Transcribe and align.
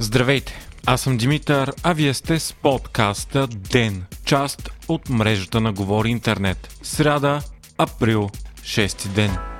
Здравейте! 0.00 0.58
Аз 0.86 1.00
съм 1.00 1.16
Димитър, 1.16 1.72
а 1.82 1.92
вие 1.92 2.14
сте 2.14 2.38
с 2.38 2.52
подкаста 2.52 3.46
ДЕН, 3.46 4.04
част 4.24 4.70
от 4.88 5.08
мрежата 5.08 5.60
на 5.60 5.72
Говори 5.72 6.10
Интернет. 6.10 6.78
Сряда, 6.82 7.42
април, 7.78 8.30
6 8.62 9.08
ден. 9.08 9.57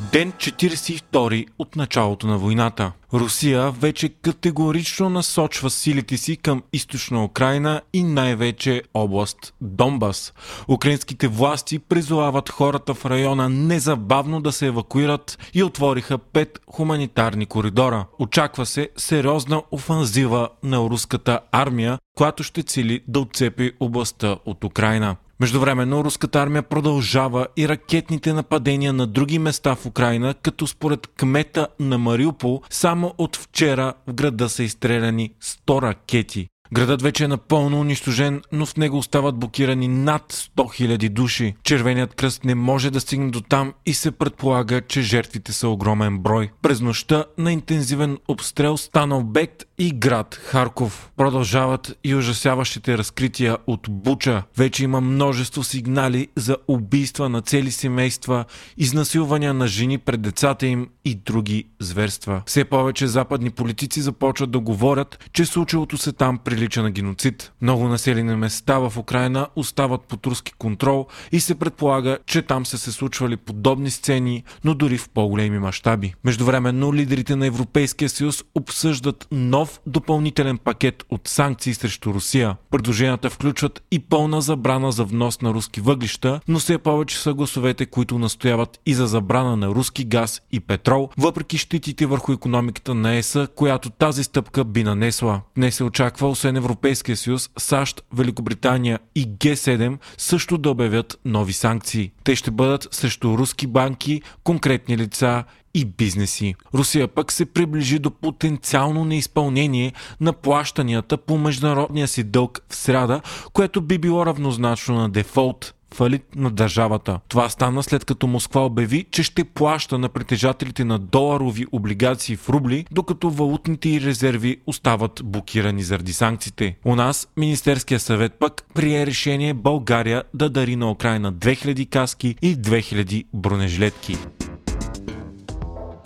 Ден 0.00 0.32
42 0.32 1.46
от 1.58 1.76
началото 1.76 2.26
на 2.26 2.38
войната. 2.38 2.92
Русия 3.12 3.70
вече 3.70 4.08
категорично 4.08 5.10
насочва 5.10 5.70
силите 5.70 6.16
си 6.16 6.36
към 6.36 6.62
източна 6.72 7.24
Украина 7.24 7.80
и 7.92 8.02
най-вече 8.02 8.82
област 8.94 9.54
Донбас. 9.60 10.32
Украинските 10.68 11.28
власти 11.28 11.78
призовават 11.78 12.48
хората 12.48 12.94
в 12.94 13.06
района 13.06 13.48
незабавно 13.48 14.40
да 14.40 14.52
се 14.52 14.66
евакуират 14.66 15.38
и 15.54 15.62
отвориха 15.62 16.18
пет 16.18 16.60
хуманитарни 16.72 17.46
коридора. 17.46 18.06
Очаква 18.18 18.66
се 18.66 18.88
сериозна 18.96 19.62
офанзива 19.70 20.48
на 20.62 20.78
руската 20.78 21.40
армия, 21.52 21.98
която 22.16 22.42
ще 22.42 22.62
цели 22.62 23.00
да 23.08 23.20
отцепи 23.20 23.72
областта 23.80 24.36
от 24.46 24.64
Украина. 24.64 25.16
Междувременно 25.40 26.04
руската 26.04 26.40
армия 26.40 26.62
продължава 26.62 27.46
и 27.56 27.68
ракетните 27.68 28.32
нападения 28.32 28.92
на 28.92 29.06
други 29.06 29.38
места 29.38 29.74
в 29.74 29.86
Украина, 29.86 30.34
като 30.42 30.66
според 30.66 31.06
кмета 31.06 31.68
на 31.80 31.98
Мариупол 31.98 32.62
само 32.70 33.14
от 33.18 33.36
вчера 33.36 33.94
в 34.06 34.12
града 34.12 34.48
са 34.48 34.62
изстреляни 34.62 35.30
100 35.42 35.82
ракети. 35.82 36.48
Градът 36.72 37.02
вече 37.02 37.24
е 37.24 37.28
напълно 37.28 37.80
унищожен, 37.80 38.42
но 38.52 38.66
в 38.66 38.76
него 38.76 38.98
остават 38.98 39.38
блокирани 39.38 39.88
над 39.88 40.32
100 40.32 40.48
000 40.56 41.08
души. 41.08 41.54
Червеният 41.62 42.14
кръст 42.14 42.44
не 42.44 42.54
може 42.54 42.90
да 42.90 43.00
стигне 43.00 43.30
до 43.30 43.40
там 43.40 43.74
и 43.86 43.94
се 43.94 44.10
предполага, 44.10 44.80
че 44.80 45.02
жертвите 45.02 45.52
са 45.52 45.68
огромен 45.68 46.18
брой. 46.18 46.50
През 46.62 46.80
нощта 46.80 47.24
на 47.38 47.52
интензивен 47.52 48.18
обстрел 48.28 48.76
стана 48.76 49.18
обект 49.18 49.64
и 49.80 49.90
град 49.90 50.34
Харков. 50.34 51.10
Продължават 51.16 51.98
и 52.04 52.14
ужасяващите 52.14 52.98
разкрития 52.98 53.56
от 53.66 53.80
Буча. 53.90 54.42
Вече 54.56 54.84
има 54.84 55.00
множество 55.00 55.64
сигнали 55.64 56.28
за 56.36 56.56
убийства 56.68 57.28
на 57.28 57.42
цели 57.42 57.70
семейства, 57.70 58.44
изнасилвания 58.76 59.54
на 59.54 59.66
жени 59.66 59.98
пред 59.98 60.22
децата 60.22 60.66
им 60.66 60.88
и 61.04 61.14
други 61.14 61.64
зверства. 61.78 62.42
Все 62.46 62.64
повече 62.64 63.06
западни 63.06 63.50
политици 63.50 64.00
започват 64.00 64.50
да 64.50 64.60
говорят, 64.60 65.30
че 65.32 65.46
случилото 65.46 65.98
се 65.98 66.12
там 66.12 66.38
прилича 66.38 66.82
на 66.82 66.90
геноцид. 66.90 67.52
Много 67.62 67.88
населени 67.88 68.36
места 68.36 68.78
в 68.78 68.98
Украина 68.98 69.48
остават 69.56 70.00
под 70.02 70.26
руски 70.26 70.52
контрол 70.58 71.06
и 71.32 71.40
се 71.40 71.54
предполага, 71.54 72.18
че 72.26 72.42
там 72.42 72.66
са 72.66 72.78
се 72.78 72.92
случвали 72.92 73.36
подобни 73.36 73.90
сцени, 73.90 74.44
но 74.64 74.74
дори 74.74 74.98
в 74.98 75.08
по-големи 75.08 75.58
мащаби. 75.58 76.14
Междувременно 76.24 76.94
лидерите 76.94 77.36
на 77.36 77.46
Европейския 77.46 78.08
съюз 78.08 78.44
обсъждат 78.54 79.26
нов 79.30 79.69
нов 79.70 79.80
допълнителен 79.86 80.58
пакет 80.58 81.04
от 81.10 81.28
санкции 81.28 81.74
срещу 81.74 82.14
Русия. 82.14 82.56
Предложенията 82.70 83.30
включват 83.30 83.82
и 83.90 83.98
пълна 83.98 84.40
забрана 84.40 84.92
за 84.92 85.04
внос 85.04 85.40
на 85.40 85.54
руски 85.54 85.80
въглища, 85.80 86.40
но 86.48 86.58
все 86.58 86.78
повече 86.78 87.18
са 87.18 87.34
гласовете, 87.34 87.86
които 87.86 88.18
настояват 88.18 88.80
и 88.86 88.94
за 88.94 89.06
забрана 89.06 89.56
на 89.56 89.68
руски 89.68 90.04
газ 90.04 90.42
и 90.52 90.60
петрол, 90.60 91.08
въпреки 91.18 91.58
щитите 91.58 92.06
върху 92.06 92.32
економиката 92.32 92.94
на 92.94 93.14
ЕСА, 93.14 93.48
която 93.54 93.90
тази 93.90 94.24
стъпка 94.24 94.64
би 94.64 94.84
нанесла. 94.84 95.40
Днес 95.56 95.74
се 95.74 95.84
очаква, 95.84 96.28
освен 96.28 96.56
Европейския 96.56 97.16
съюз, 97.16 97.50
САЩ, 97.58 98.02
Великобритания 98.14 98.98
и 99.14 99.28
Г7 99.28 99.98
също 100.18 100.58
да 100.58 100.70
обявят 100.70 101.18
нови 101.24 101.52
санкции. 101.52 102.12
Те 102.24 102.36
ще 102.36 102.50
бъдат 102.50 102.88
срещу 102.90 103.38
руски 103.38 103.66
банки, 103.66 104.22
конкретни 104.44 104.98
лица 104.98 105.44
и 105.74 105.84
бизнеси. 105.84 106.54
Русия 106.74 107.08
пък 107.08 107.32
се 107.32 107.46
приближи 107.46 107.98
до 107.98 108.10
потенциално 108.10 109.04
неизпълнение 109.04 109.92
на 110.20 110.32
плащанията 110.32 111.16
по 111.16 111.38
международния 111.38 112.08
си 112.08 112.24
дълг 112.24 112.60
в 112.68 112.76
сряда, 112.76 113.20
което 113.52 113.80
би 113.80 113.98
било 113.98 114.26
равнозначно 114.26 114.94
на 114.94 115.08
дефолт 115.08 115.74
фалит 115.94 116.36
на 116.36 116.50
държавата. 116.50 117.20
Това 117.28 117.48
стана 117.48 117.82
след 117.82 118.04
като 118.04 118.26
Москва 118.26 118.66
обяви, 118.66 119.06
че 119.10 119.22
ще 119.22 119.44
плаща 119.44 119.98
на 119.98 120.08
притежателите 120.08 120.84
на 120.84 120.98
доларови 120.98 121.66
облигации 121.72 122.36
в 122.36 122.48
рубли, 122.48 122.86
докато 122.90 123.30
валутните 123.30 123.88
и 123.88 124.00
резерви 124.00 124.56
остават 124.66 125.20
блокирани 125.24 125.82
заради 125.82 126.12
санкциите. 126.12 126.76
У 126.84 126.96
нас 126.96 127.28
Министерския 127.36 128.00
съвет 128.00 128.32
пък 128.38 128.64
прие 128.74 129.06
решение 129.06 129.54
България 129.54 130.22
да 130.34 130.50
дари 130.50 130.76
на 130.76 130.90
Украина 130.90 131.32
2000 131.32 131.88
каски 131.88 132.34
и 132.42 132.56
2000 132.56 133.24
бронежилетки. 133.34 134.16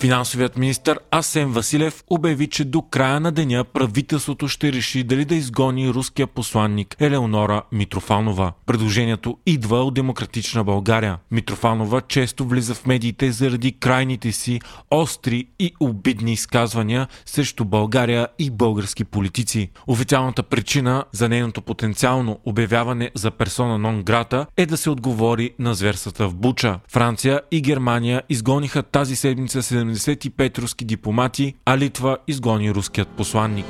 Финансовият 0.05 0.57
министр 0.57 0.97
Асен 1.11 1.53
Василев 1.53 2.05
обяви, 2.11 2.47
че 2.47 2.65
до 2.65 2.83
края 2.83 3.21
на 3.21 3.33
деня 3.33 3.65
правителството 3.65 4.49
ще 4.49 4.73
реши 4.73 5.05
дали 5.05 5.25
да 5.25 5.35
изгони 5.35 5.91
руския 5.91 6.27
посланник 6.27 6.97
Елеонора 7.01 7.63
Митрофанова. 7.73 8.53
Предложението 8.67 9.39
идва 9.47 9.85
от 9.85 9.95
Демократична 9.95 10.65
България. 10.65 11.19
Митрофанова 11.31 12.01
често 12.01 12.45
влиза 12.45 12.75
в 12.75 12.87
медиите 12.87 13.33
заради 13.33 13.73
крайните 13.73 14.33
си 14.33 14.61
остри 14.91 15.47
и 15.59 15.73
обидни 15.81 16.33
изказвания 16.33 17.09
срещу 17.27 17.65
България 17.65 18.29
и 18.39 18.51
български 18.51 19.05
политици. 19.05 19.71
Официалната 19.87 20.43
причина 20.43 21.05
за 21.13 21.29
нейното 21.29 21.63
потенциално 21.63 22.39
обявяване 22.45 23.11
за 23.15 23.31
персона 23.31 23.79
нон 23.79 24.03
грата 24.03 24.47
е 24.57 24.67
да 24.67 24.77
се 24.77 24.91
отговори 24.91 25.51
на 25.59 25.75
зверствата 25.75 26.29
в 26.29 26.35
Буча. 26.35 26.81
Франция 26.89 27.41
и 27.51 27.61
Германия 27.61 28.23
изгониха 28.29 28.83
тази 28.83 29.17
седмица 29.17 29.63
75 29.99 30.59
руски 30.59 30.85
дипломати, 30.85 31.55
а 31.65 31.79
Литва 31.79 32.19
изгони 32.27 32.75
руският 32.75 33.09
посланник. 33.09 33.67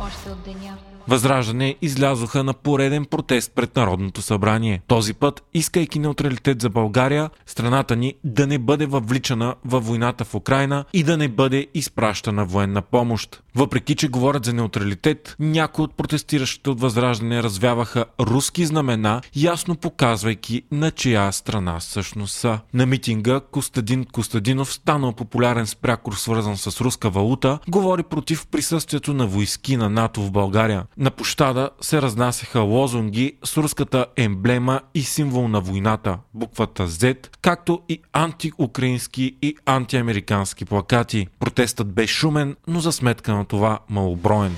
Още 0.00 0.30
от 0.30 0.42
деня. 0.44 0.76
Възраждане 1.08 1.76
излязоха 1.82 2.44
на 2.44 2.54
пореден 2.54 3.04
протест 3.04 3.52
пред 3.54 3.76
Народното 3.76 4.22
събрание. 4.22 4.82
Този 4.86 5.14
път, 5.14 5.42
искайки 5.54 5.98
неутралитет 5.98 6.62
за 6.62 6.70
България, 6.70 7.30
страната 7.46 7.96
ни 7.96 8.14
да 8.24 8.46
не 8.46 8.58
бъде 8.58 8.86
въвличана 8.86 9.54
във 9.64 9.86
войната 9.86 10.24
в 10.24 10.34
Украина 10.34 10.84
и 10.92 11.02
да 11.02 11.16
не 11.16 11.28
бъде 11.28 11.66
изпращана 11.74 12.44
военна 12.44 12.82
помощ. 12.82 13.42
Въпреки, 13.54 13.94
че 13.94 14.08
говорят 14.08 14.44
за 14.44 14.52
неутралитет, 14.52 15.36
някои 15.38 15.84
от 15.84 15.94
протестиращите 15.94 16.70
от 16.70 16.80
Възраждане 16.80 17.42
развяваха 17.42 18.04
руски 18.20 18.66
знамена, 18.66 19.20
ясно 19.36 19.76
показвайки 19.76 20.62
на 20.72 20.90
чия 20.90 21.32
страна 21.32 21.78
всъщност 21.78 22.34
са. 22.34 22.58
На 22.74 22.86
митинга 22.86 23.40
Костадин 23.40 24.04
Костадинов, 24.04 24.72
станал 24.72 25.12
популярен 25.12 25.66
с 25.66 25.74
прякор 25.74 26.14
свързан 26.14 26.56
с 26.56 26.80
руска 26.80 27.10
валута, 27.10 27.58
говори 27.68 28.02
против 28.02 28.46
присъствието 28.46 29.14
на 29.14 29.26
войски 29.26 29.76
на 29.76 29.90
НАТО 29.90 30.22
в 30.22 30.30
България. 30.30 30.84
На 30.98 31.10
площада 31.10 31.70
се 31.80 32.02
разнасяха 32.02 32.60
лозунги 32.60 33.32
с 33.44 33.56
руската 33.56 34.06
емблема 34.16 34.80
и 34.94 35.02
символ 35.02 35.48
на 35.48 35.60
войната, 35.60 36.18
буквата 36.34 36.88
Z, 36.88 37.28
както 37.42 37.80
и 37.88 38.00
антиукраински 38.12 39.36
и 39.42 39.56
антиамерикански 39.66 40.64
плакати. 40.64 41.26
Протестът 41.40 41.94
бе 41.94 42.06
шумен, 42.06 42.56
но 42.66 42.80
за 42.80 42.92
сметка 42.92 43.34
на 43.34 43.44
това 43.44 43.78
малоброен. 43.90 44.56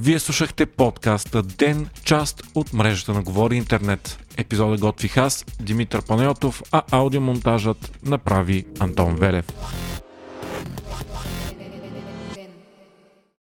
Вие 0.00 0.18
слушахте 0.18 0.66
подкаста 0.66 1.42
Ден, 1.42 1.88
част 2.04 2.42
от 2.54 2.72
мрежата 2.72 3.12
на 3.12 3.22
Говори 3.22 3.56
Интернет. 3.56 4.18
Епизода 4.36 4.76
готвих 4.76 5.16
аз, 5.16 5.44
Димитър 5.60 6.02
Панайотов, 6.06 6.62
а 6.72 6.82
аудиомонтажът 6.90 7.98
направи 8.04 8.64
Антон 8.80 9.16
Велев. 9.16 9.46